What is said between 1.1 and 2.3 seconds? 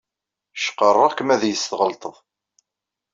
m ad yi-tesɣelḍeḍ.